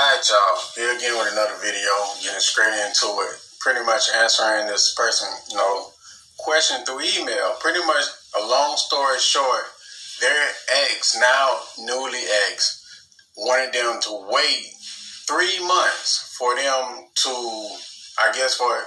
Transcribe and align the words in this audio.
Alright, 0.00 0.30
y'all. 0.30 0.58
Here 0.76 0.96
again 0.96 1.12
with 1.18 1.30
another 1.32 1.60
video, 1.60 1.92
getting 2.22 2.40
straight 2.40 2.72
into 2.72 3.06
it. 3.20 3.36
Pretty 3.60 3.84
much 3.84 4.08
answering 4.16 4.66
this 4.66 4.94
person, 4.94 5.28
you 5.50 5.56
know, 5.56 5.88
question 6.38 6.82
through 6.86 7.02
email. 7.02 7.56
Pretty 7.60 7.80
much 7.80 8.04
a 8.40 8.46
long 8.46 8.78
story 8.78 9.18
short, 9.18 9.64
their 10.22 10.48
ex, 10.84 11.18
now 11.20 11.60
newly 11.80 12.22
ex, 12.48 12.80
wanted 13.36 13.74
them 13.74 14.00
to 14.00 14.26
wait 14.32 14.72
three 15.28 15.60
months 15.66 16.34
for 16.38 16.56
them 16.56 17.04
to, 17.16 17.30
I 18.24 18.32
guess, 18.32 18.54
for 18.54 18.80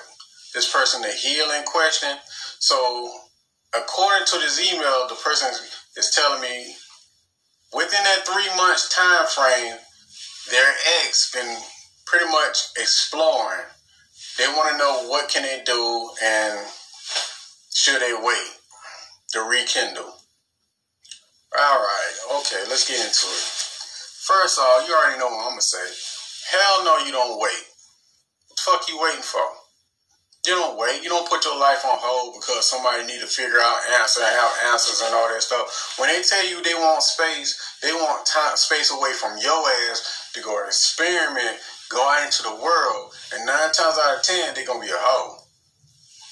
this 0.55 0.71
person 0.73 1.03
to 1.03 1.09
heal 1.09 1.51
in 1.51 1.63
question. 1.65 2.17
So, 2.57 3.11
according 3.77 4.25
to 4.25 4.39
this 4.39 4.59
email, 4.59 5.07
the 5.07 5.19
person 5.23 5.49
is 5.95 6.09
telling 6.09 6.41
me 6.41 6.73
within 7.71 8.03
that 8.03 8.25
three 8.25 8.49
months 8.57 8.89
time 8.89 9.27
frame, 9.27 9.77
their 10.51 10.73
ex 11.05 11.31
been 11.31 11.57
pretty 12.05 12.25
much 12.25 12.57
exploring. 12.77 13.65
They 14.37 14.47
want 14.47 14.71
to 14.71 14.77
know 14.77 15.07
what 15.09 15.29
can 15.29 15.43
they 15.43 15.61
do 15.65 16.09
and 16.23 16.59
should 17.73 18.01
they 18.01 18.13
wait 18.13 18.51
to 19.31 19.41
rekindle. 19.41 20.13
All 21.55 21.79
right, 21.79 22.39
okay, 22.39 22.63
let's 22.69 22.87
get 22.87 22.97
into 22.97 23.27
it. 23.29 23.45
First 24.25 24.57
off, 24.59 24.87
you 24.87 24.95
already 24.95 25.19
know 25.19 25.27
what 25.27 25.45
I'm 25.45 25.51
gonna 25.51 25.61
say. 25.61 25.85
Hell 26.49 26.85
no, 26.85 27.05
you 27.05 27.11
don't 27.11 27.39
wait. 27.39 27.63
What 28.47 28.55
the 28.55 28.61
fuck 28.61 28.89
you 28.89 28.99
waiting 28.99 29.21
for? 29.21 29.62
You 30.47 30.55
don't 30.55 30.77
wait. 30.77 31.03
You 31.03 31.09
don't 31.09 31.29
put 31.29 31.45
your 31.45 31.59
life 31.59 31.85
on 31.85 31.99
hold 32.01 32.35
because 32.35 32.67
somebody 32.69 33.05
need 33.05 33.21
to 33.21 33.27
figure 33.27 33.61
out 33.61 33.79
answer 34.01 34.25
have 34.25 34.51
answers 34.73 35.01
and 35.05 35.13
all 35.13 35.29
that 35.29 35.43
stuff. 35.43 35.95
When 35.99 36.09
they 36.09 36.23
tell 36.23 36.45
you 36.49 36.63
they 36.63 36.73
want 36.73 37.03
space, 37.03 37.53
they 37.83 37.93
want 37.93 38.25
time 38.25 38.57
space 38.57 38.91
away 38.91 39.13
from 39.13 39.37
your 39.37 39.63
ass 39.91 40.31
to 40.33 40.41
go 40.41 40.65
experiment, 40.65 41.59
go 41.89 42.01
out 42.09 42.25
into 42.25 42.43
the 42.43 42.55
world, 42.57 43.13
and 43.33 43.45
nine 43.45 43.71
times 43.71 43.99
out 44.03 44.17
of 44.17 44.23
ten 44.23 44.55
they're 44.55 44.65
gonna 44.65 44.81
be 44.81 44.91
a 44.91 44.97
hoe. 44.97 45.37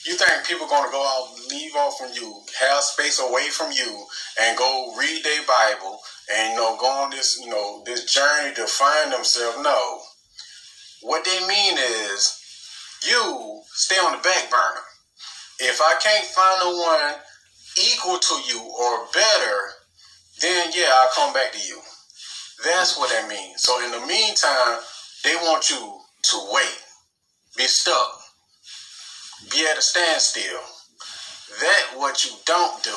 You 0.06 0.16
think 0.16 0.48
people 0.48 0.68
gonna 0.68 0.92
go 0.92 1.04
out, 1.06 1.38
leave 1.52 1.76
off 1.76 2.00
from 2.00 2.12
you, 2.14 2.42
have 2.60 2.84
space 2.84 3.20
away 3.20 3.50
from 3.50 3.72
you, 3.72 4.06
and 4.42 4.58
go 4.58 4.96
read 4.98 5.24
their 5.24 5.44
Bible 5.48 6.00
and 6.34 6.52
you 6.54 6.58
know 6.58 6.78
go 6.80 6.88
on 6.88 7.12
this 7.12 7.40
you 7.40 7.50
know 7.50 7.84
this 7.86 8.12
journey 8.12 8.54
to 8.56 8.68
find 8.68 9.14
themselves? 9.14 9.60
No. 9.64 10.02
What 11.02 11.26
they 11.26 11.48
mean 11.48 11.78
is 11.78 12.42
you 13.08 13.61
stay 13.74 13.98
on 13.98 14.14
the 14.14 14.24
back 14.24 14.50
burner. 14.50 14.86
If 15.60 15.80
I 15.82 15.96
can't 16.02 16.26
find 16.26 16.62
the 16.62 16.78
one 16.78 17.22
equal 17.78 18.20
to 18.20 18.36
you 18.48 18.62
or 18.62 19.08
better, 19.14 19.58
then 20.42 20.72
yeah, 20.76 20.90
I'll 20.92 21.14
come 21.16 21.34
back 21.34 21.52
to 21.54 21.60
you. 21.60 21.80
That's 22.64 22.98
what 22.98 23.10
that 23.10 23.28
means. 23.28 23.62
So 23.62 23.84
in 23.84 23.92
the 23.92 24.06
meantime, 24.06 24.80
they 25.24 25.36
want 25.36 25.70
you 25.70 26.00
to 26.24 26.38
wait, 26.52 26.80
be 27.58 27.64
stuck, 27.66 28.20
be 29.52 29.66
at 29.70 29.78
a 29.78 29.82
standstill. 29.82 30.60
That 31.60 31.98
what 31.98 32.24
you 32.24 32.32
don't 32.46 32.84
do. 32.84 32.96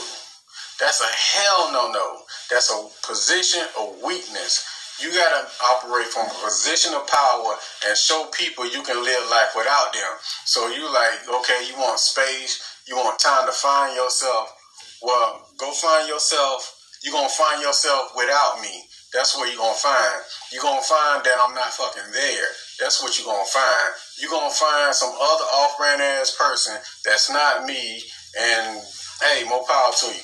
That's 0.80 1.00
a 1.00 1.06
hell 1.06 1.72
no 1.72 1.90
no. 1.92 2.22
That's 2.50 2.70
a 2.70 2.88
position 3.06 3.62
of 3.78 4.00
weakness. 4.02 4.64
You 5.02 5.10
gotta 5.10 5.48
operate 5.74 6.06
from 6.06 6.30
a 6.30 6.34
position 6.44 6.94
of 6.94 7.06
power 7.08 7.56
and 7.86 7.96
show 7.96 8.30
people 8.30 8.64
you 8.64 8.82
can 8.82 9.02
live 9.02 9.30
life 9.30 9.50
without 9.56 9.92
them. 9.92 10.12
So 10.44 10.68
you 10.68 10.86
like, 10.92 11.26
okay, 11.40 11.66
you 11.68 11.74
want 11.76 11.98
space, 11.98 12.62
you 12.86 12.96
want 12.96 13.18
time 13.18 13.46
to 13.46 13.52
find 13.52 13.96
yourself. 13.96 14.54
Well, 15.02 15.48
go 15.58 15.72
find 15.72 16.08
yourself. 16.08 16.78
You're 17.02 17.12
gonna 17.12 17.28
find 17.28 17.60
yourself 17.60 18.12
without 18.16 18.60
me. 18.62 18.84
That's 19.12 19.36
what 19.36 19.48
you're 19.48 19.58
gonna 19.58 19.74
find. 19.74 20.22
You're 20.52 20.62
gonna 20.62 20.80
find 20.80 21.24
that 21.24 21.36
I'm 21.42 21.54
not 21.54 21.72
fucking 21.74 22.12
there. 22.12 22.48
That's 22.78 23.02
what 23.02 23.18
you're 23.18 23.26
gonna 23.26 23.44
find. 23.46 23.94
You're 24.18 24.30
gonna 24.30 24.54
find 24.54 24.94
some 24.94 25.10
other 25.10 25.44
off 25.54 25.76
brand 25.76 26.02
ass 26.02 26.36
person 26.38 26.76
that's 27.04 27.30
not 27.30 27.64
me, 27.64 28.02
and 28.40 28.80
hey, 29.22 29.44
more 29.48 29.64
power 29.66 29.92
to 29.92 30.06
you. 30.06 30.22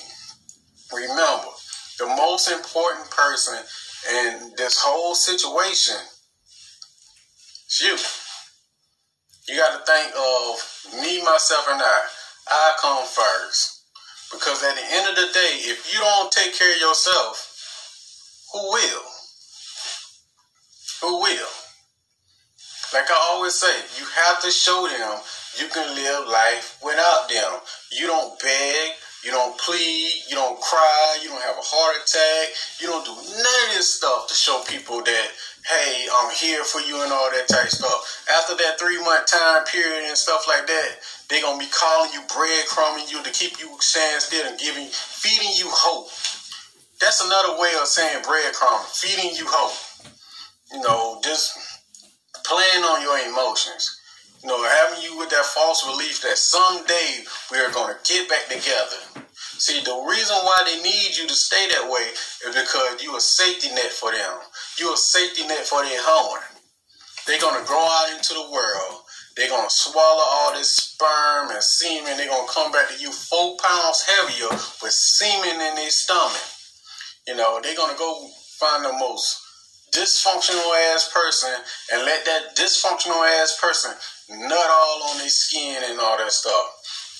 Remember, 0.93 1.51
the 1.99 2.07
most 2.07 2.49
important 2.49 3.09
person 3.11 3.55
in 4.09 4.51
this 4.57 4.79
whole 4.79 5.15
situation 5.15 5.95
you. 7.79 7.95
You 9.47 9.57
got 9.57 9.79
to 9.79 9.85
think 9.85 10.13
of 10.15 11.01
me, 11.01 11.23
myself, 11.23 11.65
and 11.69 11.81
I. 11.81 11.99
I 12.47 12.73
come 12.81 13.05
first. 13.05 13.85
Because 14.31 14.63
at 14.63 14.75
the 14.75 14.83
end 14.91 15.09
of 15.09 15.15
the 15.15 15.33
day, 15.33 15.53
if 15.71 15.91
you 15.93 15.99
don't 15.99 16.31
take 16.31 16.57
care 16.57 16.73
of 16.73 16.81
yourself, 16.81 17.47
who 18.53 18.59
will? 18.71 19.03
Who 21.01 21.21
will? 21.21 21.51
Like 22.93 23.09
I 23.09 23.29
always 23.31 23.55
say, 23.55 23.73
you 23.97 24.05
have 24.05 24.41
to 24.41 24.51
show 24.51 24.87
them 24.87 25.19
you 25.59 25.67
can 25.67 25.95
live 25.95 26.27
life 26.27 26.77
without 26.83 27.27
them. 27.27 27.59
You 27.91 28.07
don't 28.07 28.39
beg, 28.39 28.91
you 29.23 29.29
don't 29.29 29.57
plead, 29.57 30.09
you 30.29 30.35
don't 30.35 30.59
cry, 30.59 31.19
you 31.21 31.29
don't 31.29 31.41
have 31.41 31.57
a 31.57 31.61
heart 31.61 32.01
attack, 32.01 32.53
you 32.81 32.87
don't 32.87 33.05
do 33.05 33.13
none 33.13 33.61
of 33.69 33.75
this 33.77 33.93
stuff 33.93 34.27
to 34.27 34.33
show 34.33 34.63
people 34.65 35.03
that, 35.03 35.27
hey, 35.69 36.07
I'm 36.09 36.33
here 36.33 36.63
for 36.63 36.81
you 36.81 36.97
and 37.03 37.11
all 37.11 37.29
that 37.29 37.47
type 37.47 37.69
stuff. 37.69 38.25
After 38.33 38.55
that 38.57 38.79
three 38.79 38.97
month 38.97 39.29
time 39.29 39.63
period 39.65 40.09
and 40.09 40.17
stuff 40.17 40.47
like 40.47 40.65
that, 40.65 40.89
they're 41.29 41.41
gonna 41.41 41.61
be 41.61 41.69
calling 41.69 42.09
you 42.13 42.21
breadcrumbing 42.25 43.11
you 43.11 43.21
to 43.23 43.31
keep 43.31 43.59
you 43.61 43.69
standing 43.79 44.21
still 44.21 44.47
and 44.49 44.59
giving 44.59 44.87
feeding 44.89 45.53
you 45.53 45.69
hope. 45.69 46.09
That's 46.99 47.21
another 47.21 47.61
way 47.61 47.73
of 47.79 47.87
saying 47.87 48.23
breadcrumb, 48.23 48.85
feeding 48.89 49.37
you 49.37 49.45
hope. 49.45 49.77
You 50.73 50.81
know, 50.81 51.21
just 51.23 51.53
playing 52.43 52.83
on 52.83 53.01
your 53.01 53.17
emotions 53.29 54.00
you 54.43 54.49
know, 54.49 54.63
having 54.63 55.03
you 55.03 55.17
with 55.17 55.29
that 55.29 55.45
false 55.45 55.85
belief 55.85 56.21
that 56.21 56.37
someday 56.37 57.23
we 57.51 57.59
are 57.59 57.71
going 57.71 57.93
to 57.93 58.13
get 58.13 58.27
back 58.27 58.47
together. 58.47 58.97
See, 59.61 59.79
the 59.81 59.93
reason 60.09 60.35
why 60.41 60.57
they 60.65 60.81
need 60.81 61.15
you 61.15 61.27
to 61.27 61.33
stay 61.33 61.67
that 61.69 61.85
way 61.85 62.09
is 62.49 62.55
because 62.55 63.03
you 63.03 63.15
a 63.15 63.21
safety 63.21 63.69
net 63.69 63.91
for 63.93 64.11
them. 64.11 64.39
You 64.79 64.93
a 64.93 64.97
safety 64.97 65.45
net 65.45 65.65
for 65.67 65.83
their 65.83 66.01
home. 66.01 66.39
They're 67.27 67.39
going 67.39 67.61
to 67.61 67.67
grow 67.67 67.85
out 67.85 68.09
into 68.17 68.33
the 68.33 68.49
world. 68.51 69.05
They're 69.37 69.49
going 69.49 69.67
to 69.67 69.73
swallow 69.73 70.25
all 70.25 70.53
this 70.53 70.73
sperm 70.73 71.51
and 71.51 71.61
semen. 71.61 72.17
They're 72.17 72.27
going 72.27 72.47
to 72.47 72.53
come 72.53 72.71
back 72.71 72.89
to 72.89 72.97
you 72.97 73.11
four 73.11 73.57
pounds 73.61 74.01
heavier 74.01 74.49
with 74.81 74.91
semen 74.91 75.61
in 75.61 75.75
their 75.75 75.91
stomach. 75.91 76.41
You 77.27 77.35
know, 77.35 77.59
they're 77.61 77.77
going 77.77 77.93
to 77.93 77.99
go 77.99 78.27
find 78.57 78.83
the 78.83 78.93
most 78.93 79.39
dysfunctional 79.91 80.71
ass 80.93 81.11
person 81.13 81.51
and 81.93 82.05
let 82.05 82.25
that 82.25 82.55
dysfunctional 82.55 83.21
ass 83.41 83.57
person 83.61 83.91
nut 84.29 84.69
all 84.71 85.03
on 85.11 85.17
their 85.17 85.29
skin 85.29 85.83
and 85.83 85.99
all 85.99 86.17
that 86.17 86.31
stuff. 86.31 86.65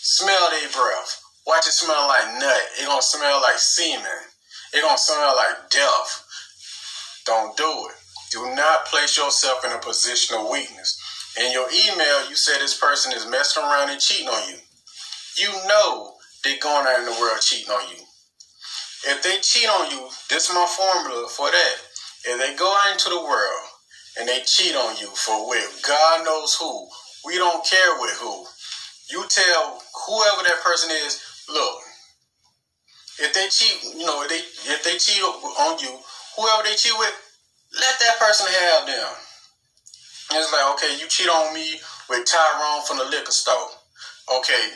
Smell 0.01 0.49
their 0.51 0.69
breath. 0.69 1.21
Watch 1.45 1.67
it 1.67 1.71
smell 1.71 2.07
like 2.07 2.39
nut. 2.39 2.61
It 2.79 2.85
gonna 2.85 3.01
smell 3.01 3.41
like 3.41 3.59
semen. 3.59 4.05
It 4.73 4.81
gonna 4.81 4.97
smell 4.97 5.35
like 5.35 5.69
death. 5.69 6.25
Don't 7.25 7.55
do 7.57 7.69
it. 7.89 7.95
Do 8.31 8.55
not 8.55 8.85
place 8.85 9.17
yourself 9.17 9.65
in 9.65 9.71
a 9.71 9.77
position 9.79 10.37
of 10.37 10.49
weakness. 10.49 10.97
In 11.37 11.51
your 11.51 11.67
email, 11.69 12.29
you 12.29 12.35
said 12.35 12.59
this 12.59 12.77
person 12.79 13.11
is 13.11 13.27
messing 13.27 13.63
around 13.63 13.89
and 13.89 13.99
cheating 13.99 14.27
on 14.27 14.49
you. 14.49 14.55
You 15.37 15.51
know 15.67 16.13
they're 16.43 16.59
going 16.59 16.87
out 16.87 16.99
in 16.99 17.05
the 17.05 17.19
world 17.19 17.39
cheating 17.41 17.71
on 17.71 17.89
you. 17.89 18.03
If 19.07 19.23
they 19.23 19.37
cheat 19.41 19.67
on 19.67 19.91
you, 19.91 20.09
this 20.29 20.49
is 20.49 20.55
my 20.55 20.65
formula 20.65 21.27
for 21.29 21.49
that. 21.49 21.75
If 22.25 22.37
they 22.39 22.55
go 22.55 22.69
out 22.69 22.93
into 22.93 23.09
the 23.09 23.19
world 23.21 23.65
and 24.19 24.27
they 24.27 24.41
cheat 24.45 24.75
on 24.75 24.95
you 24.97 25.07
for 25.07 25.49
with 25.49 25.81
God 25.87 26.23
knows 26.25 26.55
who, 26.55 26.87
we 27.25 27.37
don't 27.37 27.65
care 27.65 27.99
with 27.99 28.17
who. 28.19 28.45
You 29.09 29.25
tell 29.27 29.81
whoever 30.07 30.43
that 30.43 30.61
person 30.63 30.91
is, 30.91 31.21
look, 31.49 31.81
if 33.19 33.33
they 33.33 33.47
cheat, 33.49 33.95
you 33.97 34.05
know, 34.05 34.23
if 34.23 34.29
they 34.29 34.41
if 34.71 34.83
they 34.83 34.97
cheat 34.97 35.21
on 35.21 35.79
you, 35.79 35.97
whoever 36.37 36.63
they 36.63 36.75
cheat 36.75 36.93
with, 36.97 37.13
let 37.79 37.99
that 37.99 38.19
person 38.19 38.47
have 38.47 38.85
them. 38.85 39.09
It's 40.33 40.51
like, 40.53 40.73
okay, 40.75 40.97
you 40.99 41.07
cheat 41.07 41.27
on 41.27 41.53
me 41.53 41.79
with 42.09 42.25
Tyrone 42.25 42.85
from 42.85 42.97
the 42.97 43.05
liquor 43.05 43.31
store. 43.31 43.67
Okay, 44.37 44.69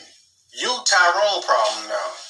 you 0.60 0.68
Tyrone 0.86 1.44
problem 1.44 1.90
now. 1.90 2.25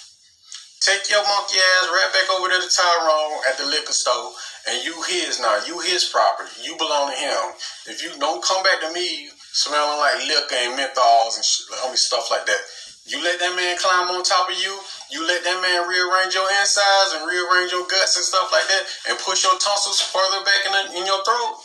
Take 0.82 1.10
your 1.10 1.24
monkey 1.24 1.58
ass 1.58 1.90
right 1.90 2.12
back 2.14 2.30
over 2.38 2.48
to 2.50 2.60
the 2.62 2.70
Tyrone 2.70 3.42
at 3.50 3.58
the 3.58 3.66
liquor 3.66 3.94
store, 3.94 4.32
and 4.70 4.84
you 4.86 4.94
his 5.10 5.40
now. 5.40 5.60
You 5.66 5.80
his 5.82 6.06
property. 6.06 6.52
You 6.62 6.78
belong 6.78 7.10
to 7.12 7.18
him. 7.18 7.42
If 7.88 8.04
you 8.04 8.14
don't 8.20 8.44
come 8.44 8.62
back 8.64 8.82
to 8.82 8.94
me 8.94 9.30
smelling 9.54 9.98
like 10.00 10.22
liquor 10.28 10.56
and 10.56 10.78
menthols 10.78 11.36
and 11.40 11.46
sh- 11.46 11.66
I 11.82 11.88
mean, 11.88 11.98
stuff 11.98 12.30
like 12.30 12.46
that. 12.46 12.62
You 13.08 13.24
let 13.24 13.40
that 13.40 13.56
man 13.56 13.78
climb 13.78 14.10
on 14.14 14.24
top 14.24 14.50
of 14.50 14.58
you. 14.58 14.78
You 15.12 15.26
let 15.26 15.44
that 15.44 15.62
man 15.62 15.88
rearrange 15.90 16.36
your 16.36 16.50
insides 16.60 17.14
and 17.18 17.26
rearrange 17.26 17.72
your 17.72 17.88
guts 17.88 18.18
and 18.18 18.26
stuff 18.26 18.52
like 18.52 18.68
that, 18.68 18.84
and 19.10 19.20
push 19.20 19.44
your 19.44 19.58
tonsils 19.58 20.02
further 20.02 20.44
back 20.46 20.62
in, 20.66 20.72
the, 20.74 21.00
in 21.02 21.06
your 21.06 21.24
throat. 21.26 21.58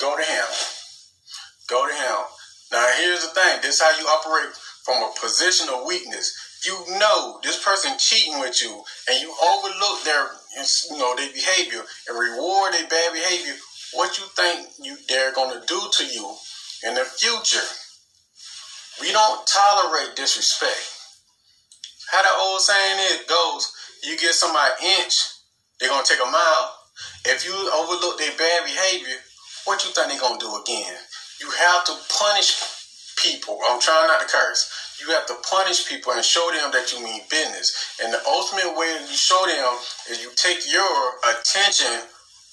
Go 0.00 0.16
to 0.16 0.22
him. 0.22 0.46
Go 1.68 1.86
to 1.88 1.94
him. 1.94 2.18
Now 2.72 2.86
here's 2.98 3.22
the 3.22 3.32
thing. 3.34 3.60
This 3.62 3.76
is 3.76 3.82
how 3.82 3.90
you 3.98 4.06
operate 4.06 4.54
from 4.84 5.02
a 5.02 5.10
position 5.20 5.68
of 5.70 5.86
weakness. 5.86 6.47
You 6.66 6.98
know 6.98 7.40
this 7.42 7.62
person 7.62 7.92
cheating 7.98 8.40
with 8.40 8.60
you, 8.62 8.82
and 9.08 9.20
you 9.20 9.32
overlook 9.32 10.04
their, 10.04 10.26
you 10.90 10.98
know, 10.98 11.14
their 11.16 11.32
behavior 11.32 11.82
and 12.08 12.18
reward 12.18 12.74
their 12.74 12.88
bad 12.88 13.12
behavior 13.12 13.54
what 13.92 14.18
you 14.18 14.24
think 14.36 14.68
you 14.82 14.96
they're 15.08 15.32
gonna 15.32 15.62
do 15.66 15.80
to 15.92 16.04
you 16.06 16.34
in 16.84 16.94
the 16.94 17.04
future. 17.04 17.64
We 19.00 19.12
don't 19.12 19.46
tolerate 19.46 20.16
disrespect. 20.16 20.94
How 22.10 22.22
the 22.22 22.28
old 22.40 22.60
saying 22.60 22.98
is 23.12 23.26
goes, 23.28 23.72
you 24.02 24.18
get 24.18 24.34
somebody 24.34 24.74
inch, 25.00 25.14
they're 25.78 25.88
gonna 25.88 26.04
take 26.04 26.20
a 26.20 26.30
mile. 26.30 26.74
If 27.24 27.44
you 27.44 27.52
overlook 27.52 28.18
their 28.18 28.36
bad 28.36 28.64
behavior, 28.64 29.16
what 29.64 29.84
you 29.84 29.90
think 29.92 30.08
they're 30.08 30.20
gonna 30.20 30.38
do 30.38 30.60
again? 30.62 30.96
You 31.40 31.50
have 31.50 31.84
to 31.84 31.94
punish 32.18 32.60
people. 33.16 33.58
I'm 33.66 33.80
trying 33.80 34.08
not 34.08 34.20
to 34.20 34.26
curse. 34.26 34.87
You 35.00 35.14
have 35.14 35.26
to 35.26 35.36
punish 35.48 35.88
people 35.88 36.12
and 36.12 36.24
show 36.24 36.50
them 36.50 36.72
that 36.72 36.92
you 36.92 37.02
mean 37.02 37.22
business. 37.30 37.72
And 38.02 38.12
the 38.12 38.20
ultimate 38.26 38.76
way 38.76 38.98
you 39.08 39.14
show 39.14 39.46
them 39.46 39.78
is 40.10 40.22
you 40.22 40.30
take 40.34 40.70
your 40.70 41.14
attention 41.22 42.02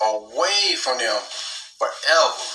away 0.01 0.75
from 0.77 0.97
them 0.99 1.17
forever. 1.79 2.45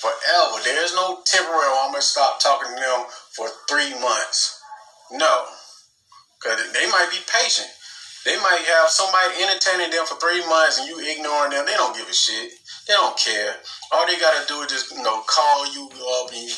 Forever. 0.00 0.64
There's 0.64 0.94
no 0.94 1.20
temporary, 1.26 1.70
oh, 1.70 1.84
I'm 1.86 1.92
going 1.92 2.00
to 2.00 2.06
stop 2.06 2.40
talking 2.40 2.74
to 2.74 2.80
them 2.80 3.04
for 3.36 3.48
three 3.68 3.92
months. 4.00 4.58
No. 5.12 5.44
Because 6.40 6.72
they 6.72 6.86
might 6.86 7.08
be 7.10 7.18
patient. 7.30 7.68
They 8.24 8.36
might 8.36 8.60
have 8.64 8.88
somebody 8.88 9.42
entertaining 9.42 9.90
them 9.90 10.04
for 10.04 10.16
three 10.20 10.44
months 10.44 10.78
and 10.78 10.88
you 10.88 11.00
ignoring 11.00 11.52
them. 11.52 11.64
They 11.64 11.72
don't 11.72 11.96
give 11.96 12.08
a 12.08 12.12
shit. 12.12 12.52
They 12.86 12.92
don't 12.92 13.16
care. 13.16 13.56
All 13.92 14.06
they 14.06 14.18
got 14.18 14.40
to 14.40 14.44
do 14.48 14.60
is 14.60 14.72
just, 14.72 14.90
you 14.92 15.02
know, 15.02 15.22
call 15.24 15.72
you 15.72 15.88
up 16.20 16.32
and 16.32 16.48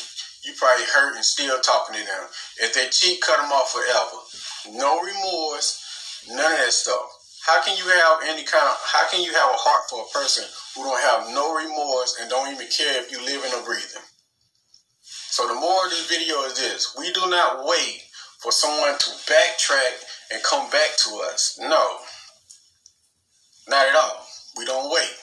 you 0.45 0.53
probably 0.57 0.85
hurt 0.85 1.15
and 1.15 1.23
still 1.23 1.59
talking 1.61 1.95
to 1.95 2.05
them. 2.05 2.23
If 2.59 2.73
they 2.73 2.87
cheat, 2.91 3.21
cut 3.21 3.39
them 3.39 3.51
off 3.51 3.71
forever. 3.71 4.77
No 4.77 4.99
remorse, 4.99 5.79
none 6.27 6.51
of 6.51 6.57
that 6.57 6.73
stuff. 6.73 7.07
How 7.45 7.61
can 7.63 7.75
you 7.75 7.83
have 7.83 8.23
any 8.23 8.43
kind 8.43 8.63
of, 8.63 8.77
how 8.83 9.07
can 9.11 9.21
you 9.23 9.31
have 9.31 9.51
a 9.51 9.59
heart 9.59 9.89
for 9.89 10.03
a 10.03 10.13
person 10.13 10.45
who 10.75 10.83
don't 10.83 11.01
have 11.01 11.33
no 11.35 11.55
remorse 11.55 12.17
and 12.19 12.29
don't 12.29 12.53
even 12.53 12.67
care 12.67 13.03
if 13.03 13.11
you 13.11 13.19
living 13.19 13.51
or 13.51 13.63
breathing? 13.63 14.03
So 15.03 15.47
the 15.47 15.55
more 15.55 15.85
of 15.85 15.91
this 15.91 16.07
video 16.07 16.43
is 16.43 16.55
this, 16.55 16.95
we 16.97 17.11
do 17.11 17.27
not 17.29 17.65
wait 17.65 18.03
for 18.39 18.51
someone 18.51 18.97
to 18.99 19.09
backtrack 19.27 20.03
and 20.31 20.43
come 20.43 20.69
back 20.69 20.95
to 21.03 21.09
us. 21.31 21.57
No, 21.59 21.97
not 23.67 23.87
at 23.87 23.95
all. 23.95 24.27
We 24.57 24.65
don't 24.65 24.91
wait. 24.91 25.15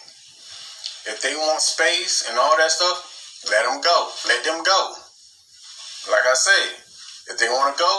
If 1.06 1.20
they 1.22 1.34
want 1.34 1.60
space 1.60 2.26
and 2.28 2.38
all 2.38 2.56
that 2.56 2.70
stuff, 2.70 3.46
let 3.48 3.64
them 3.64 3.80
go. 3.80 4.08
Let 4.26 4.44
them 4.44 4.62
go. 4.62 4.94
Like 6.08 6.24
I 6.24 6.32
say, 6.32 6.62
if 7.28 7.36
they 7.36 7.48
want 7.48 7.76
to 7.76 7.80
go, 7.80 7.94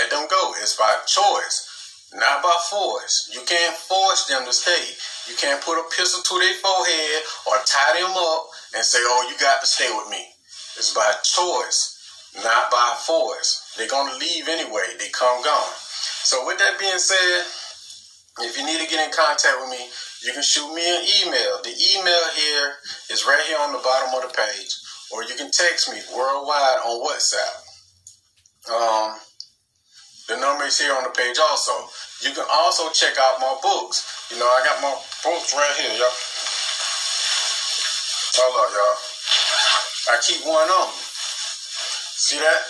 let 0.00 0.08
them 0.08 0.24
go. 0.30 0.54
It's 0.62 0.76
by 0.76 0.88
choice, 1.04 2.08
not 2.14 2.42
by 2.42 2.56
force. 2.70 3.28
You 3.34 3.40
can't 3.44 3.76
force 3.76 4.24
them 4.24 4.46
to 4.46 4.52
stay. 4.52 4.96
You 5.28 5.36
can't 5.36 5.60
put 5.60 5.76
a 5.76 5.84
pistol 5.92 6.22
to 6.22 6.34
their 6.40 6.56
forehead 6.64 7.22
or 7.44 7.60
tie 7.66 8.00
them 8.00 8.16
up 8.16 8.48
and 8.74 8.84
say, 8.84 8.98
oh, 9.02 9.28
you 9.28 9.36
got 9.36 9.60
to 9.60 9.66
stay 9.66 9.88
with 9.92 10.08
me. 10.08 10.24
It's 10.80 10.94
by 10.94 11.12
choice, 11.24 12.32
not 12.40 12.70
by 12.70 12.96
force. 13.04 13.74
They're 13.76 13.88
going 13.88 14.12
to 14.12 14.18
leave 14.18 14.48
anyway. 14.48 14.96
They 14.98 15.08
come 15.12 15.44
gone. 15.44 15.76
So 16.24 16.46
with 16.46 16.58
that 16.58 16.78
being 16.78 16.98
said, 16.98 17.44
if 18.48 18.56
you 18.56 18.64
need 18.64 18.80
to 18.80 18.88
get 18.88 19.04
in 19.04 19.12
contact 19.12 19.60
with 19.60 19.70
me, 19.70 19.88
you 20.24 20.32
can 20.32 20.42
shoot 20.42 20.72
me 20.72 20.84
an 20.84 21.04
email. 21.20 21.60
The 21.64 21.72
email 21.72 22.24
here 22.36 22.76
is 23.10 23.24
right 23.24 23.44
here 23.46 23.60
on 23.60 23.72
the 23.72 23.84
bottom 23.84 24.12
of 24.16 24.28
the 24.28 24.32
page 24.36 24.76
or 25.12 25.22
you 25.24 25.34
can 25.34 25.50
text 25.50 25.90
me 25.90 26.00
worldwide 26.14 26.78
on 26.84 27.04
WhatsApp. 27.04 27.54
Um, 28.66 29.18
the 30.28 30.36
number 30.36 30.64
is 30.64 30.78
here 30.78 30.92
on 30.94 31.04
the 31.04 31.10
page 31.10 31.38
also. 31.38 31.72
You 32.22 32.32
can 32.34 32.44
also 32.50 32.90
check 32.90 33.14
out 33.18 33.38
my 33.40 33.56
books. 33.62 34.02
You 34.30 34.38
know, 34.38 34.46
I 34.46 34.64
got 34.64 34.82
my 34.82 34.94
books 35.22 35.54
right 35.54 35.74
here, 35.78 35.94
y'all. 35.94 36.16
Hold 38.36 38.56
up, 38.58 38.70
y'all. 38.74 38.98
I 40.10 40.20
keep 40.22 40.42
one 40.44 40.68
on 40.68 40.88
me. 40.90 41.02
See 42.18 42.38
that? 42.38 42.62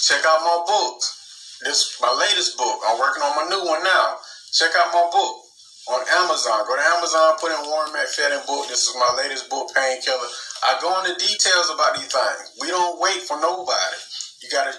Check 0.00 0.24
out 0.24 0.40
my 0.40 0.64
books. 0.66 1.58
This 1.64 1.98
my 2.00 2.12
latest 2.12 2.56
book. 2.56 2.80
I'm 2.86 2.98
working 2.98 3.22
on 3.22 3.36
my 3.36 3.48
new 3.48 3.68
one 3.68 3.82
now. 3.82 4.16
Check 4.52 4.72
out 4.76 4.92
my 4.92 5.08
book 5.12 5.45
on 5.88 6.02
Amazon. 6.22 6.66
Go 6.66 6.74
to 6.74 6.82
Amazon, 6.98 7.38
put 7.38 7.54
in 7.54 7.62
Warren 7.70 7.92
McFadden 7.94 8.44
book. 8.46 8.66
This 8.68 8.88
is 8.88 8.94
my 8.98 9.14
latest 9.16 9.48
book, 9.48 9.70
Painkiller. 9.74 10.30
I 10.66 10.78
go 10.82 10.90
into 10.98 11.14
details 11.14 11.70
about 11.70 11.94
these 11.94 12.10
things. 12.10 12.58
We 12.60 12.68
don't 12.68 13.00
wait 13.00 13.22
for 13.22 13.38
nobody. 13.40 13.98
You 14.42 14.50
gotta, 14.50 14.74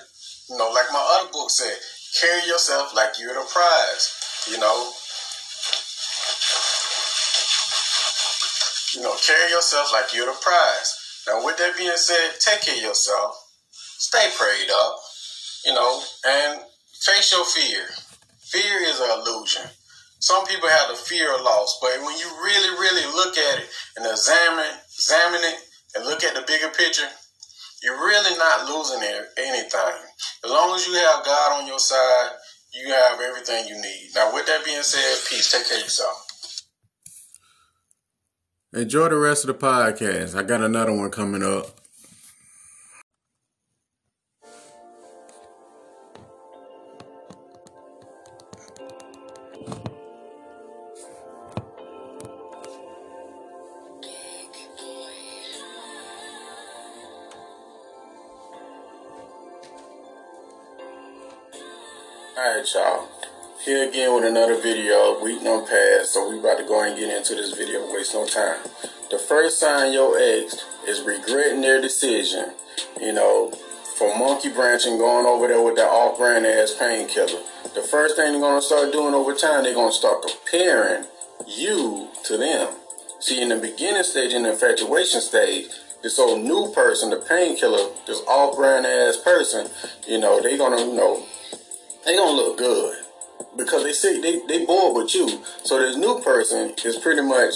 you 0.49 0.57
know, 0.57 0.69
like 0.71 0.91
my 0.91 1.03
other 1.19 1.31
book 1.31 1.49
said, 1.49 1.77
carry 2.19 2.47
yourself 2.47 2.93
like 2.95 3.19
you're 3.19 3.33
the 3.33 3.47
prize. 3.47 4.03
You 4.51 4.59
know, 4.59 4.91
you 8.95 9.01
know, 9.01 9.15
carry 9.23 9.51
yourself 9.51 9.91
like 9.93 10.13
you're 10.13 10.27
the 10.27 10.39
prize. 10.41 11.23
Now, 11.27 11.43
with 11.43 11.57
that 11.57 11.77
being 11.77 11.91
said, 11.95 12.39
take 12.39 12.61
care 12.61 12.75
of 12.75 12.81
yourself. 12.81 13.35
Stay 13.71 14.29
prayed 14.37 14.69
up. 14.71 14.99
You 15.65 15.73
know, 15.73 16.01
and 16.25 16.61
face 17.01 17.31
your 17.31 17.45
fear. 17.45 17.87
Fear 18.39 18.87
is 18.87 18.99
an 18.99 19.19
illusion 19.19 19.63
some 20.19 20.45
people 20.47 20.69
have 20.69 20.89
the 20.89 20.95
fear 20.95 21.33
of 21.35 21.41
loss, 21.41 21.77
but 21.81 21.91
when 22.01 22.17
you 22.17 22.27
really, 22.43 22.71
really 22.79 23.05
look 23.13 23.37
at 23.37 23.59
it 23.59 23.69
and 23.97 24.05
examine, 24.05 24.73
examine 24.95 25.41
it 25.43 25.57
and 25.95 26.05
look 26.05 26.23
at 26.23 26.33
the 26.33 26.41
bigger 26.41 26.69
picture, 26.69 27.07
you're 27.83 27.97
really 27.97 28.37
not 28.37 28.67
losing 28.67 29.01
anything. 29.37 29.97
As 30.43 30.49
long 30.49 30.75
as 30.75 30.87
you 30.87 30.93
have 30.93 31.25
God 31.25 31.61
on 31.61 31.67
your 31.67 31.79
side, 31.79 32.31
you 32.73 32.91
have 32.91 33.21
everything 33.21 33.67
you 33.67 33.75
need. 33.79 34.09
Now, 34.15 34.33
with 34.33 34.47
that 34.47 34.65
being 34.65 34.81
said, 34.81 35.29
peace. 35.29 35.51
Take 35.51 35.67
care 35.67 35.77
of 35.77 35.83
yourself. 35.83 36.23
Enjoy 38.73 39.09
the 39.09 39.17
rest 39.17 39.45
of 39.45 39.47
the 39.47 39.65
podcast. 39.65 40.35
I 40.35 40.43
got 40.43 40.61
another 40.61 40.93
one 40.93 41.09
coming 41.09 41.43
up. 41.43 41.79
Alright 62.37 62.71
y'all, 62.71 63.07
here 63.65 63.89
again 63.89 64.13
with 64.13 64.23
another 64.23 64.61
video, 64.61 65.19
week 65.23 65.41
no 65.41 65.61
past, 65.61 66.13
so 66.13 66.29
we 66.29 66.37
about 66.37 66.59
to 66.59 66.65
go 66.65 66.83
and 66.83 66.95
get 66.95 67.09
into 67.09 67.33
this 67.33 67.57
video, 67.57 67.91
waste 67.91 68.13
no 68.13 68.27
time. 68.27 68.59
The 69.09 69.17
first 69.17 69.59
sign 69.59 69.91
your 69.91 70.15
ex 70.19 70.63
is 70.87 71.01
regretting 71.01 71.61
their 71.61 71.81
decision, 71.81 72.51
you 73.01 73.11
know, 73.13 73.49
for 73.97 74.15
monkey 74.19 74.49
branching 74.49 74.99
going 74.99 75.25
over 75.25 75.47
there 75.47 75.63
with 75.63 75.77
that 75.77 75.89
off-brand 75.89 76.45
ass 76.45 76.75
painkiller. 76.77 77.41
The 77.73 77.81
first 77.81 78.17
thing 78.17 78.33
they're 78.33 78.41
gonna 78.41 78.61
start 78.61 78.91
doing 78.91 79.15
over 79.15 79.33
time, 79.33 79.63
they're 79.63 79.73
gonna 79.73 79.91
start 79.91 80.21
comparing 80.21 81.05
you 81.47 82.09
to 82.25 82.37
them. 82.37 82.69
See, 83.19 83.41
in 83.41 83.49
the 83.49 83.57
beginning 83.57 84.03
stage, 84.03 84.33
in 84.33 84.43
the 84.43 84.51
infatuation 84.51 85.21
stage, 85.21 85.69
this 86.03 86.19
old 86.19 86.43
new 86.43 86.71
person, 86.71 87.09
the 87.09 87.17
painkiller, 87.17 87.89
this 88.05 88.21
off-brand 88.27 88.85
ass 88.85 89.17
person, 89.17 89.69
you 90.07 90.19
know, 90.19 90.39
they're 90.39 90.59
gonna, 90.59 90.79
you 90.79 90.93
know, 90.93 91.25
they 92.07 92.15
don't 92.15 92.37
look 92.37 92.57
good 92.57 92.95
because 93.57 93.83
they 93.83 93.91
see 93.91 94.21
they 94.21 94.39
they 94.47 94.65
bored 94.65 94.95
with 94.95 95.13
you. 95.13 95.43
So 95.63 95.77
this 95.79 95.97
new 95.97 96.21
person 96.21 96.73
is 96.83 96.95
pretty 96.95 97.21
much 97.21 97.53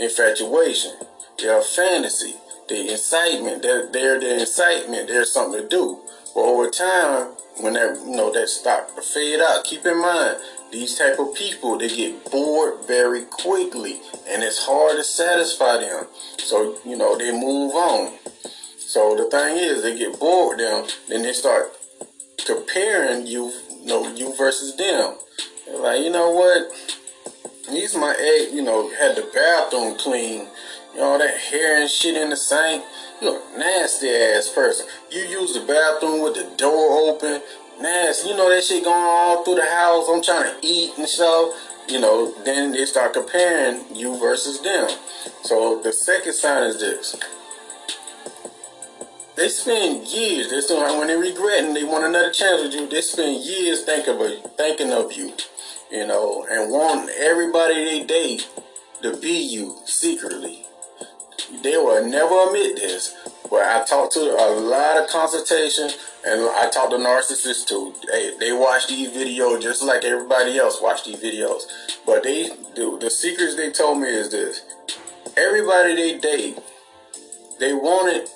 infatuation. 0.00 0.92
They're 1.38 1.60
fantasy. 1.60 2.34
The 2.68 2.90
incitement. 2.90 3.62
They're, 3.62 3.86
they're 3.86 4.20
the 4.20 4.40
incitement. 4.40 5.08
There's 5.08 5.32
something 5.32 5.62
to 5.62 5.68
do. 5.68 6.00
But 6.34 6.40
over 6.40 6.70
time, 6.70 7.34
when 7.60 7.74
that 7.74 8.00
you 8.06 8.16
know 8.16 8.32
that 8.32 8.48
start 8.48 8.94
to 8.96 9.02
fade 9.02 9.40
out, 9.40 9.64
keep 9.64 9.84
in 9.84 10.00
mind 10.00 10.38
these 10.72 10.96
type 10.96 11.18
of 11.18 11.34
people 11.34 11.78
they 11.78 11.88
get 11.88 12.30
bored 12.30 12.86
very 12.86 13.24
quickly, 13.24 14.00
and 14.28 14.42
it's 14.42 14.64
hard 14.64 14.96
to 14.96 15.04
satisfy 15.04 15.78
them. 15.78 16.06
So 16.38 16.78
you 16.86 16.96
know 16.96 17.18
they 17.18 17.32
move 17.32 17.74
on. 17.74 18.14
So 18.78 19.14
the 19.14 19.28
thing 19.30 19.58
is, 19.58 19.82
they 19.82 19.98
get 19.98 20.18
bored 20.18 20.58
them, 20.58 20.86
then 21.08 21.22
they 21.22 21.34
start 21.34 21.77
comparing 22.48 23.26
you, 23.26 23.52
you 23.80 23.86
know, 23.86 24.12
you 24.14 24.34
versus 24.36 24.74
them. 24.76 25.16
like, 25.80 26.00
you 26.00 26.10
know 26.10 26.30
what? 26.30 26.72
He's 27.68 27.94
my 27.94 28.14
egg, 28.18 28.54
you 28.54 28.62
know, 28.62 28.88
had 28.94 29.16
the 29.16 29.30
bathroom 29.34 29.98
clean, 29.98 30.48
you 30.94 31.00
know, 31.00 31.18
that 31.18 31.36
hair 31.36 31.82
and 31.82 31.90
shit 31.90 32.16
in 32.16 32.30
the 32.30 32.36
sink. 32.36 32.82
You're 33.20 33.36
a 33.36 33.58
nasty 33.58 34.08
ass 34.08 34.48
person. 34.54 34.86
You 35.10 35.20
use 35.20 35.52
the 35.52 35.60
bathroom 35.60 36.22
with 36.22 36.34
the 36.34 36.48
door 36.56 37.10
open. 37.10 37.42
Nasty. 37.80 38.30
You 38.30 38.36
know 38.36 38.48
that 38.48 38.64
shit 38.64 38.84
going 38.84 38.96
all 38.96 39.44
through 39.44 39.56
the 39.56 39.66
house. 39.66 40.06
I'm 40.08 40.22
trying 40.22 40.60
to 40.60 40.66
eat 40.66 40.96
and 40.96 41.06
stuff. 41.06 41.54
You 41.88 42.00
know, 42.00 42.32
then 42.44 42.72
they 42.72 42.84
start 42.86 43.14
comparing 43.14 43.94
you 43.94 44.18
versus 44.18 44.60
them. 44.60 44.88
So 45.42 45.80
the 45.82 45.92
second 45.92 46.34
sign 46.34 46.64
is 46.64 46.80
this. 46.80 47.16
They 49.38 49.48
spend 49.48 50.08
years. 50.08 50.50
They 50.50 50.60
still 50.60 50.98
when 50.98 51.06
they 51.06 51.16
regret 51.16 51.62
and 51.62 51.76
they 51.76 51.84
want 51.84 52.04
another 52.04 52.32
chance 52.32 52.60
with 52.60 52.74
you. 52.74 52.88
They 52.88 53.00
spend 53.00 53.44
years 53.44 53.84
thinking 53.84 54.20
of 54.20 54.56
thinking 54.56 54.90
of 54.90 55.12
you, 55.12 55.32
you 55.92 56.08
know, 56.08 56.44
and 56.50 56.72
want 56.72 57.08
everybody 57.16 57.84
they 57.84 58.04
date 58.04 58.48
to 59.02 59.16
be 59.18 59.30
you 59.30 59.76
secretly. 59.84 60.66
They 61.62 61.76
will 61.76 62.04
never 62.04 62.48
admit 62.48 62.80
this, 62.80 63.14
but 63.48 63.62
I 63.62 63.84
talked 63.84 64.14
to 64.14 64.20
a 64.22 64.50
lot 64.58 65.00
of 65.00 65.08
consultation 65.08 65.88
and 66.26 66.50
I 66.56 66.68
talked 66.68 66.90
to 66.90 66.96
narcissists 66.96 67.64
too. 67.64 67.94
They, 68.10 68.36
they 68.40 68.50
watch 68.50 68.88
these 68.88 69.10
videos 69.10 69.62
just 69.62 69.84
like 69.84 70.04
everybody 70.04 70.58
else 70.58 70.82
watch 70.82 71.04
these 71.04 71.22
videos. 71.22 71.62
But 72.04 72.24
they 72.24 72.50
do 72.74 72.98
the 72.98 73.08
secrets 73.08 73.54
they 73.54 73.70
told 73.70 74.00
me 74.00 74.08
is 74.08 74.30
this. 74.32 74.62
Everybody 75.36 75.94
they 75.94 76.18
date, 76.18 76.58
they 77.60 77.72
wanted 77.72 78.28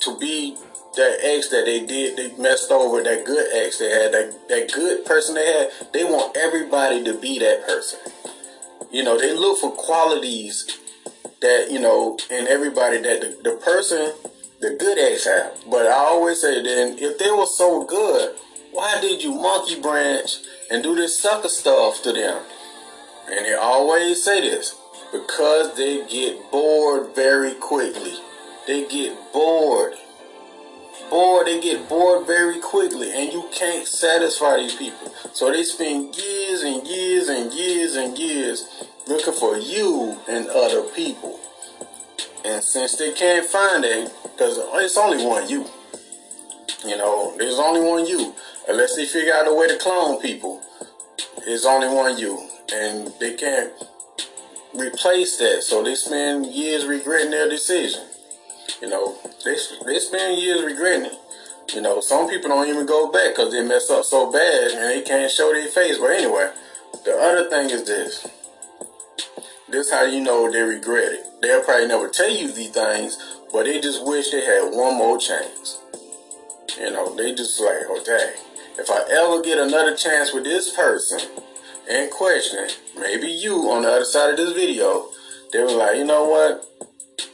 to 0.00 0.18
be 0.18 0.56
that 0.96 1.18
ex 1.22 1.48
that 1.50 1.64
they 1.64 1.84
did, 1.86 2.16
they 2.16 2.36
messed 2.42 2.70
over, 2.70 3.02
that 3.02 3.24
good 3.24 3.46
ex 3.54 3.78
they 3.78 3.90
had, 3.90 4.12
that, 4.12 4.48
that 4.48 4.72
good 4.72 5.04
person 5.04 5.34
they 5.34 5.46
had, 5.46 5.70
they 5.92 6.04
want 6.04 6.36
everybody 6.36 7.04
to 7.04 7.18
be 7.18 7.38
that 7.38 7.66
person. 7.66 8.00
You 8.90 9.04
know, 9.04 9.18
they 9.18 9.34
look 9.34 9.58
for 9.58 9.70
qualities 9.72 10.78
that, 11.40 11.68
you 11.70 11.78
know, 11.78 12.18
in 12.30 12.46
everybody 12.48 12.98
that 12.98 13.20
the, 13.20 13.50
the 13.50 13.56
person 13.56 14.12
the 14.60 14.76
good 14.78 14.98
ex 14.98 15.24
have. 15.24 15.52
But 15.70 15.86
I 15.86 15.94
always 15.94 16.40
say 16.40 16.62
then 16.62 16.96
if 16.98 17.18
they 17.18 17.30
were 17.30 17.46
so 17.46 17.84
good, 17.84 18.34
why 18.72 19.00
did 19.00 19.22
you 19.22 19.34
monkey 19.34 19.80
branch 19.80 20.38
and 20.70 20.82
do 20.82 20.94
this 20.94 21.20
sucker 21.20 21.48
stuff 21.48 22.02
to 22.02 22.12
them? 22.12 22.42
And 23.30 23.44
they 23.44 23.54
always 23.54 24.22
say 24.22 24.40
this 24.40 24.74
because 25.12 25.76
they 25.76 26.06
get 26.06 26.50
bored 26.50 27.14
very 27.14 27.54
quickly. 27.54 28.14
They 28.68 28.86
get 28.86 29.16
bored. 29.32 29.94
Bored, 31.08 31.46
they 31.46 31.58
get 31.58 31.88
bored 31.88 32.26
very 32.26 32.60
quickly, 32.60 33.10
and 33.10 33.32
you 33.32 33.48
can't 33.50 33.88
satisfy 33.88 34.58
these 34.58 34.74
people. 34.74 35.10
So 35.32 35.50
they 35.50 35.62
spend 35.62 36.14
years 36.14 36.60
and 36.60 36.86
years 36.86 37.30
and 37.30 37.50
years 37.50 37.96
and 37.96 38.18
years 38.18 38.68
looking 39.06 39.32
for 39.32 39.56
you 39.56 40.18
and 40.28 40.48
other 40.48 40.82
people. 40.82 41.40
And 42.44 42.62
since 42.62 42.96
they 42.96 43.12
can't 43.12 43.46
find 43.46 43.86
it, 43.86 44.12
because 44.22 44.58
it's 44.58 44.98
only 44.98 45.24
one 45.24 45.48
you. 45.48 45.64
You 46.84 46.98
know, 46.98 47.34
there's 47.38 47.58
only 47.58 47.80
one 47.80 48.04
you. 48.04 48.34
Unless 48.68 48.96
they 48.96 49.06
figure 49.06 49.32
out 49.32 49.48
a 49.48 49.54
way 49.54 49.66
to 49.68 49.78
clone 49.78 50.20
people, 50.20 50.60
there's 51.46 51.64
only 51.64 51.88
one 51.88 52.18
you. 52.18 52.46
And 52.74 53.14
they 53.18 53.32
can't 53.32 53.72
replace 54.74 55.38
that. 55.38 55.62
So 55.62 55.82
they 55.82 55.94
spend 55.94 56.44
years 56.44 56.84
regretting 56.84 57.30
their 57.30 57.48
decision. 57.48 58.02
You 58.80 58.88
know, 58.88 59.16
they, 59.44 59.56
they 59.86 59.98
spend 59.98 60.40
years 60.40 60.62
regretting 60.62 61.06
it. 61.06 61.18
You 61.74 61.82
know, 61.82 62.00
some 62.00 62.28
people 62.28 62.48
don't 62.48 62.68
even 62.68 62.86
go 62.86 63.10
back 63.10 63.34
because 63.34 63.52
they 63.52 63.62
mess 63.62 63.90
up 63.90 64.04
so 64.04 64.32
bad 64.32 64.70
and 64.70 64.82
they 64.84 65.02
can't 65.02 65.30
show 65.30 65.52
their 65.52 65.68
face. 65.68 65.98
But 65.98 66.12
anyway, 66.12 66.50
the 67.04 67.12
other 67.12 67.50
thing 67.50 67.70
is 67.70 67.84
this. 67.84 68.26
This 69.68 69.90
how 69.90 70.04
you 70.04 70.22
know 70.22 70.50
they 70.50 70.62
regret 70.62 71.12
it. 71.12 71.26
They'll 71.42 71.62
probably 71.62 71.88
never 71.88 72.08
tell 72.08 72.30
you 72.30 72.50
these 72.50 72.70
things, 72.70 73.18
but 73.52 73.64
they 73.64 73.80
just 73.80 74.06
wish 74.06 74.30
they 74.30 74.44
had 74.44 74.70
one 74.72 74.96
more 74.96 75.18
chance. 75.18 75.80
You 76.78 76.90
know, 76.90 77.14
they 77.14 77.34
just 77.34 77.60
like, 77.60 77.82
oh 77.86 78.02
dang, 78.04 78.32
if 78.78 78.88
I 78.90 79.02
ever 79.10 79.42
get 79.42 79.58
another 79.58 79.94
chance 79.94 80.32
with 80.32 80.44
this 80.44 80.74
person 80.74 81.20
in 81.90 82.08
question, 82.10 82.68
maybe 82.98 83.26
you 83.26 83.56
on 83.70 83.82
the 83.82 83.90
other 83.90 84.04
side 84.04 84.30
of 84.30 84.36
this 84.36 84.52
video, 84.52 85.10
they 85.52 85.60
were 85.60 85.72
like, 85.72 85.96
you 85.96 86.04
know 86.04 86.24
what? 86.24 86.87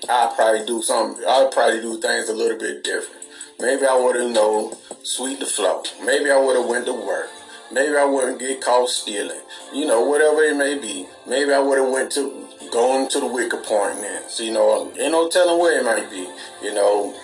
I'll 0.08 0.34
probably 0.34 0.66
do 0.66 0.82
something. 0.82 1.24
I'll 1.26 1.50
probably 1.50 1.80
do 1.80 1.98
things 2.00 2.28
a 2.28 2.34
little 2.34 2.58
bit 2.58 2.84
different. 2.84 3.24
Maybe 3.60 3.86
I 3.86 3.96
would 3.96 4.16
have, 4.16 4.24
you 4.26 4.32
know, 4.32 4.76
sweet 5.02 5.40
the 5.40 5.46
flow. 5.46 5.82
Maybe 6.04 6.30
I 6.30 6.40
would 6.40 6.56
have 6.56 6.66
went 6.66 6.86
to 6.86 6.92
work. 6.92 7.28
Maybe 7.72 7.96
I 7.96 8.04
wouldn't 8.04 8.38
get 8.38 8.60
caught 8.60 8.88
stealing. 8.88 9.40
You 9.72 9.86
know, 9.86 10.02
whatever 10.02 10.42
it 10.42 10.56
may 10.56 10.78
be. 10.78 11.06
Maybe 11.26 11.52
I 11.52 11.58
would 11.60 11.78
have 11.78 11.90
went 11.90 12.12
to 12.12 12.46
going 12.70 13.08
to 13.08 13.20
the 13.20 13.28
then. 14.00 14.22
So, 14.28 14.42
you 14.42 14.52
know, 14.52 14.92
ain't 14.98 15.12
no 15.12 15.28
telling 15.28 15.58
where 15.58 15.78
it 15.78 15.84
might 15.84 16.10
be. 16.10 16.28
You 16.62 16.74
know, 16.74 17.14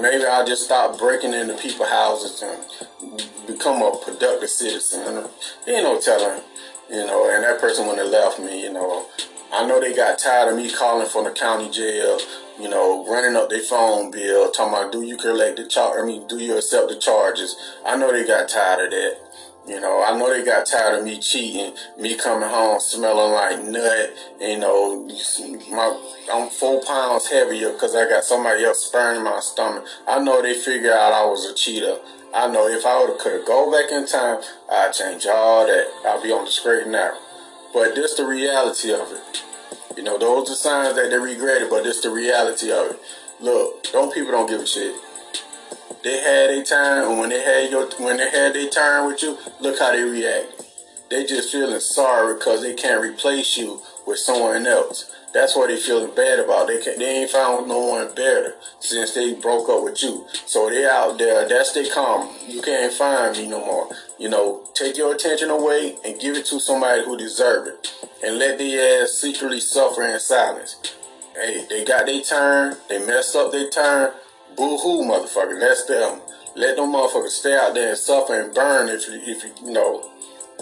maybe 0.00 0.24
I'll 0.24 0.46
just 0.46 0.64
stop 0.64 0.98
breaking 0.98 1.34
into 1.34 1.54
people's 1.54 1.88
houses 1.88 2.42
and 2.42 3.26
become 3.46 3.82
a 3.82 3.96
productive 4.04 4.50
citizen. 4.50 5.28
Ain't 5.66 5.84
no 5.84 6.00
telling, 6.00 6.42
you 6.90 7.06
know, 7.06 7.30
and 7.34 7.44
that 7.44 7.60
person 7.60 7.86
wouldn't 7.86 8.04
have 8.04 8.12
left 8.12 8.38
me, 8.38 8.62
you 8.62 8.72
know. 8.72 9.06
I 9.52 9.66
know 9.66 9.80
they 9.80 9.94
got 9.94 10.18
tired 10.18 10.52
of 10.52 10.56
me 10.56 10.70
calling 10.70 11.08
from 11.08 11.24
the 11.24 11.30
county 11.30 11.70
jail, 11.70 12.18
you 12.60 12.68
know, 12.68 13.06
running 13.06 13.36
up 13.36 13.48
their 13.48 13.60
phone 13.60 14.10
bill, 14.10 14.50
talking 14.50 14.74
about 14.74 14.92
do 14.92 15.02
you 15.02 15.16
collect 15.16 15.56
the 15.56 15.66
charge, 15.66 16.02
I 16.02 16.06
mean, 16.06 16.26
do 16.28 16.38
you 16.38 16.56
accept 16.56 16.88
the 16.88 16.96
charges? 16.96 17.56
I 17.86 17.96
know 17.96 18.12
they 18.12 18.26
got 18.26 18.48
tired 18.48 18.86
of 18.86 18.90
that. 18.90 19.28
You 19.68 19.78
know, 19.80 20.02
I 20.02 20.16
know 20.16 20.30
they 20.30 20.42
got 20.42 20.64
tired 20.64 20.98
of 20.98 21.04
me 21.04 21.18
cheating, 21.18 21.74
me 21.98 22.16
coming 22.16 22.48
home 22.48 22.80
smelling 22.80 23.32
like 23.32 23.62
nut. 23.62 24.16
You 24.40 24.58
know, 24.58 25.06
my 25.70 26.12
I'm 26.32 26.48
four 26.48 26.82
pounds 26.82 27.28
heavier 27.28 27.72
because 27.72 27.94
I 27.94 28.08
got 28.08 28.24
somebody 28.24 28.64
else 28.64 28.86
sperm 28.86 29.18
in 29.18 29.24
my 29.24 29.40
stomach. 29.40 29.84
I 30.06 30.20
know 30.20 30.40
they 30.40 30.54
figured 30.54 30.90
out 30.90 31.12
I 31.12 31.26
was 31.26 31.44
a 31.44 31.54
cheater. 31.54 31.98
I 32.38 32.52
know 32.52 32.68
if 32.68 32.86
I 32.86 33.04
would 33.04 33.18
could 33.18 33.32
have 33.32 33.46
go 33.46 33.70
back 33.70 33.90
in 33.90 34.06
time, 34.06 34.40
I'd 34.70 34.92
change 34.92 35.26
all 35.26 35.66
that. 35.66 35.86
I'd 36.06 36.22
be 36.22 36.32
on 36.32 36.44
the 36.44 36.50
straight 36.50 36.84
and 36.84 36.92
narrow. 36.92 37.18
But 37.72 37.94
this 37.94 38.14
the 38.14 38.24
reality 38.24 38.92
of 38.92 39.12
it. 39.12 39.44
You 39.96 40.04
know, 40.04 40.18
those 40.18 40.50
are 40.50 40.54
signs 40.54 40.94
that 40.96 41.10
they 41.10 41.18
regretted, 41.18 41.70
but 41.70 41.84
this 41.84 42.00
the 42.00 42.10
reality 42.10 42.70
of 42.70 42.92
it. 42.92 43.00
Look, 43.40 43.84
don't 43.92 44.12
people 44.12 44.32
don't 44.32 44.48
give 44.48 44.60
a 44.60 44.66
shit 44.66 44.94
they 46.02 46.20
had 46.20 46.50
a 46.50 46.62
time, 46.62 47.10
and 47.10 47.18
when 47.18 47.28
they 47.30 47.42
had 47.42 47.70
your 47.70 47.88
when 47.98 48.18
they 48.18 48.30
had 48.30 48.54
their 48.54 48.68
turn 48.68 49.06
with 49.06 49.22
you, 49.22 49.36
look 49.60 49.78
how 49.78 49.92
they 49.92 50.02
react. 50.02 50.64
They 51.10 51.24
just 51.24 51.50
feeling 51.50 51.80
sorry 51.80 52.34
because 52.34 52.62
they 52.62 52.74
can't 52.74 53.02
replace 53.02 53.56
you 53.56 53.82
with 54.06 54.18
someone 54.18 54.66
else. 54.66 55.10
That's 55.34 55.54
what 55.54 55.68
they 55.68 55.76
feeling 55.76 56.14
bad 56.14 56.40
about. 56.40 56.68
They 56.68 56.80
can, 56.80 56.98
they 56.98 57.22
ain't 57.22 57.30
found 57.30 57.68
no 57.68 57.78
one 57.78 58.14
better 58.14 58.54
since 58.80 59.14
they 59.14 59.34
broke 59.34 59.68
up 59.68 59.84
with 59.84 60.02
you. 60.02 60.26
So 60.46 60.70
they 60.70 60.86
out 60.86 61.18
there. 61.18 61.46
That's 61.48 61.72
their 61.72 61.92
karma. 61.92 62.32
You 62.46 62.62
can't 62.62 62.92
find 62.92 63.36
me 63.36 63.46
no 63.46 63.64
more. 63.64 63.88
You 64.18 64.30
know, 64.30 64.66
take 64.74 64.96
your 64.96 65.14
attention 65.14 65.50
away 65.50 65.96
and 66.04 66.18
give 66.18 66.36
it 66.36 66.46
to 66.46 66.58
somebody 66.58 67.04
who 67.04 67.16
deserve 67.16 67.66
it, 67.68 67.92
and 68.24 68.38
let 68.38 68.58
the 68.58 68.78
ass 68.78 69.12
secretly 69.12 69.60
suffer 69.60 70.02
in 70.02 70.18
silence. 70.18 70.76
Hey, 71.34 71.66
they 71.68 71.84
got 71.84 72.06
their 72.06 72.22
turn. 72.22 72.76
They 72.88 73.04
messed 73.04 73.36
up 73.36 73.52
their 73.52 73.70
turn. 73.70 74.12
Boo 74.56 74.76
hoo, 74.78 75.04
motherfucker. 75.04 75.60
That's 75.60 75.84
them. 75.84 76.20
Let 76.56 76.76
them 76.76 76.92
motherfuckers 76.92 77.28
stay 77.28 77.54
out 77.54 77.74
there 77.74 77.90
and 77.90 77.98
suffer 77.98 78.40
and 78.40 78.52
burn 78.52 78.88
if 78.88 79.06
you, 79.06 79.20
if 79.22 79.44
you, 79.44 79.66
you 79.66 79.72
know, 79.72 80.10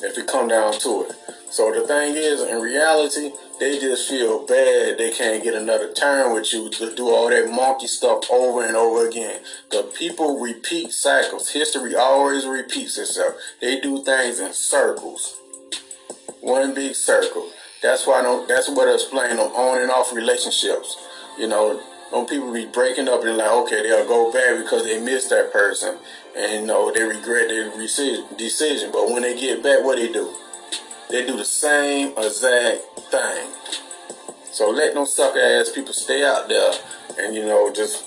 if 0.02 0.18
it 0.18 0.26
come 0.26 0.49
down 0.49 0.78
to 0.80 1.06
it. 1.08 1.12
So 1.50 1.73
the 1.73 1.87
thing 1.87 2.14
is, 2.16 2.42
in 2.42 2.61
reality, 2.61 3.32
they 3.58 3.78
just 3.78 4.08
feel 4.08 4.46
bad 4.46 4.98
they 4.98 5.10
can't 5.12 5.42
get 5.42 5.54
another 5.54 5.92
turn 5.92 6.34
with 6.34 6.52
you 6.52 6.68
to 6.70 6.94
do 6.94 7.08
all 7.08 7.30
that 7.30 7.50
monkey 7.50 7.86
stuff 7.86 8.30
over 8.30 8.64
and 8.66 8.76
over 8.76 9.08
again. 9.08 9.40
Because 9.70 9.96
people 9.96 10.40
repeat 10.40 10.92
cycles. 10.92 11.50
History 11.50 11.94
always 11.94 12.46
repeats 12.46 12.98
itself. 12.98 13.36
They 13.60 13.80
do 13.80 14.02
things 14.04 14.40
in 14.40 14.52
circles. 14.52 15.36
One 16.40 16.75
big 16.75 16.94
circle. 16.94 17.50
That's 17.82 18.06
why 18.06 18.20
I 18.20 18.22
don't, 18.22 18.48
that's 18.48 18.68
what 18.68 18.88
I 18.88 18.94
explain 18.94 19.38
on 19.38 19.50
on 19.52 19.82
and 19.82 19.90
off 19.90 20.12
relationships. 20.12 20.96
You 21.38 21.48
know, 21.48 21.80
when 22.10 22.26
people 22.26 22.52
be 22.52 22.66
breaking 22.66 23.08
up 23.08 23.25
and 23.25 23.36
like, 23.36 23.50
okay, 23.50 23.82
they'll 23.82 24.06
go 24.06 24.32
back 24.32 24.62
because 24.62 24.84
they 24.84 25.00
miss 25.00 25.28
that 25.28 25.52
person, 25.52 25.96
and 26.36 26.60
you 26.60 26.66
know 26.66 26.92
they 26.92 27.02
regret 27.02 27.48
their 27.48 27.70
decision. 27.76 28.90
But 28.92 29.10
when 29.10 29.22
they 29.22 29.38
get 29.38 29.62
back, 29.62 29.82
what 29.82 29.96
do 29.96 30.06
they 30.06 30.12
do? 30.12 30.34
They 31.08 31.25
do 31.25 31.36
the 31.36 31.44
same 31.44 32.12
exact 32.18 32.82
thing. 33.10 33.48
So 34.50 34.70
let 34.70 34.94
no 34.94 35.04
sucker 35.04 35.38
ass 35.38 35.70
people 35.70 35.92
stay 35.92 36.25
out 36.25 36.48
there, 36.48 36.72
and 37.18 37.34
you 37.34 37.44
know 37.44 37.72
just 37.72 38.04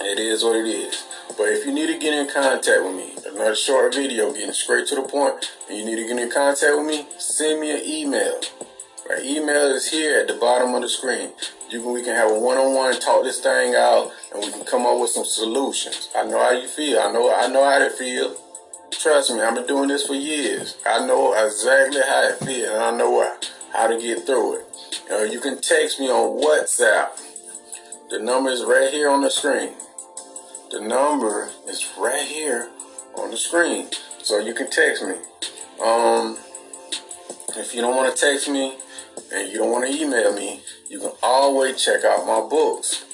it 0.00 0.18
is 0.18 0.42
what 0.42 0.56
it 0.56 0.66
is. 0.66 1.04
But 1.38 1.50
if 1.50 1.66
you 1.66 1.72
need 1.72 1.86
to 1.88 1.98
get 1.98 2.14
in 2.14 2.28
contact 2.28 2.82
with 2.82 2.96
me, 2.96 3.14
another 3.30 3.54
short 3.54 3.94
video 3.94 4.32
getting 4.32 4.52
straight 4.52 4.86
to 4.88 4.96
the 4.96 5.02
point, 5.02 5.52
and 5.68 5.78
you 5.78 5.84
need 5.84 5.96
to 5.96 6.06
get 6.06 6.18
in 6.18 6.30
contact 6.30 6.76
with 6.76 6.86
me, 6.86 7.06
send 7.18 7.60
me 7.60 7.70
an 7.72 7.82
email. 7.84 8.40
My 9.08 9.20
email 9.22 9.70
is 9.70 9.90
here 9.90 10.18
at 10.18 10.28
the 10.28 10.34
bottom 10.34 10.74
of 10.74 10.82
the 10.82 10.88
screen. 10.88 11.30
You 11.70 11.80
can, 11.82 11.92
we 11.92 12.02
can 12.02 12.14
have 12.14 12.30
a 12.30 12.40
one-on-one, 12.40 12.98
talk 13.00 13.22
this 13.22 13.40
thing 13.40 13.74
out, 13.74 14.10
and 14.32 14.42
we 14.42 14.50
can 14.50 14.64
come 14.64 14.86
up 14.86 14.98
with 14.98 15.10
some 15.10 15.24
solutions. 15.24 16.08
I 16.16 16.24
know 16.24 16.42
how 16.42 16.52
you 16.52 16.66
feel. 16.66 16.98
I 16.98 17.12
know 17.12 17.32
I 17.32 17.46
know 17.48 17.64
how 17.64 17.80
it 17.82 17.92
feel. 17.92 18.36
Trust 19.06 19.30
me, 19.30 19.40
I've 19.40 19.54
been 19.54 19.68
doing 19.68 19.86
this 19.86 20.04
for 20.04 20.14
years. 20.14 20.78
I 20.84 21.06
know 21.06 21.32
exactly 21.32 22.00
how 22.00 22.24
it 22.24 22.44
feels, 22.44 22.70
and 22.70 22.82
I 22.82 22.90
know 22.90 23.36
how 23.72 23.86
to 23.86 23.96
get 24.00 24.26
through 24.26 24.56
it. 24.56 24.66
Uh, 25.08 25.22
you 25.22 25.38
can 25.38 25.60
text 25.60 26.00
me 26.00 26.08
on 26.08 26.42
WhatsApp. 26.42 27.10
The 28.10 28.18
number 28.18 28.50
is 28.50 28.64
right 28.64 28.90
here 28.92 29.08
on 29.08 29.20
the 29.20 29.30
screen. 29.30 29.74
The 30.72 30.80
number 30.80 31.50
is 31.68 31.88
right 31.96 32.26
here 32.26 32.68
on 33.16 33.30
the 33.30 33.36
screen, 33.36 33.90
so 34.24 34.40
you 34.40 34.54
can 34.54 34.68
text 34.72 35.04
me. 35.04 35.14
Um, 35.80 36.36
if 37.56 37.76
you 37.76 37.82
don't 37.82 37.94
want 37.94 38.12
to 38.12 38.20
text 38.20 38.48
me, 38.48 38.76
and 39.32 39.52
you 39.52 39.58
don't 39.58 39.70
want 39.70 39.86
to 39.86 39.92
email 39.92 40.34
me, 40.34 40.62
you 40.88 40.98
can 40.98 41.12
always 41.22 41.80
check 41.80 42.02
out 42.02 42.26
my 42.26 42.40
books. 42.40 43.04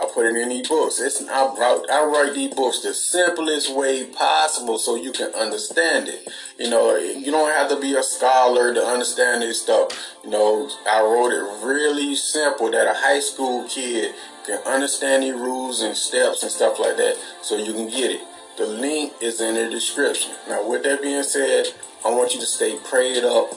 I 0.00 0.06
put 0.06 0.26
it 0.26 0.36
in 0.36 0.48
these 0.48 0.68
books. 0.68 1.00
It's 1.00 1.20
I 1.28 1.46
write, 1.46 1.90
I 1.90 2.04
write 2.04 2.34
these 2.34 2.54
books 2.54 2.80
the 2.80 2.94
simplest 2.94 3.74
way 3.74 4.04
possible 4.04 4.78
so 4.78 4.94
you 4.94 5.10
can 5.10 5.34
understand 5.34 6.08
it. 6.08 6.28
You 6.56 6.70
know, 6.70 6.96
you 6.96 7.32
don't 7.32 7.50
have 7.50 7.68
to 7.70 7.80
be 7.80 7.96
a 7.96 8.02
scholar 8.02 8.72
to 8.72 8.80
understand 8.80 9.42
this 9.42 9.62
stuff. 9.62 9.90
You 10.22 10.30
know, 10.30 10.70
I 10.88 11.02
wrote 11.02 11.32
it 11.32 11.66
really 11.66 12.14
simple 12.14 12.70
that 12.70 12.86
a 12.86 12.94
high 12.94 13.18
school 13.18 13.66
kid 13.68 14.14
can 14.46 14.64
understand 14.66 15.24
the 15.24 15.32
rules 15.32 15.82
and 15.82 15.96
steps 15.96 16.44
and 16.44 16.52
stuff 16.52 16.78
like 16.78 16.96
that 16.96 17.16
so 17.42 17.56
you 17.56 17.72
can 17.72 17.88
get 17.88 18.12
it. 18.12 18.20
The 18.56 18.66
link 18.66 19.12
is 19.20 19.40
in 19.40 19.54
the 19.54 19.68
description. 19.68 20.32
Now, 20.48 20.68
with 20.68 20.84
that 20.84 21.02
being 21.02 21.22
said, 21.22 21.66
I 22.04 22.10
want 22.10 22.34
you 22.34 22.40
to 22.40 22.46
stay 22.46 22.78
prayed 22.84 23.24
up, 23.24 23.52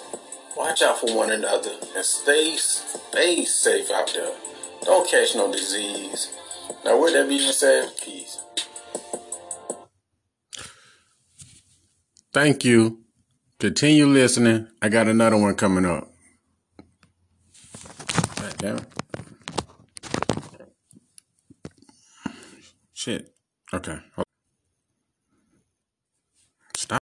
watch 0.57 0.81
out 0.81 0.99
for 0.99 1.15
one 1.15 1.31
another, 1.31 1.71
and 1.95 2.05
stay, 2.05 2.55
stay 2.55 3.45
safe 3.45 3.91
out 3.91 4.11
there. 4.13 4.33
Don't 4.83 5.09
catch 5.09 5.35
no 5.35 5.51
disease. 5.51 6.29
Now, 6.83 7.01
with 7.01 7.13
that 7.13 7.27
being 7.29 7.51
said, 7.51 7.91
peace. 8.03 8.39
Thank 12.33 12.65
you. 12.65 13.01
Continue 13.59 14.07
listening. 14.07 14.67
I 14.81 14.89
got 14.89 15.07
another 15.07 15.37
one 15.37 15.55
coming 15.55 15.85
up. 15.85 16.11
God 18.37 18.57
damn 18.57 18.77
it. 18.77 18.85
Shit. 22.93 23.33
Okay. 23.73 23.99